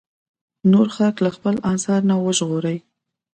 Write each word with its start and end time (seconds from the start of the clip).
نور 0.71 0.87
خلک 0.95 1.15
له 1.25 1.29
خپل 1.35 1.55
ازار 1.73 2.01
نه 2.09 2.15
وژغوري. 2.23 2.77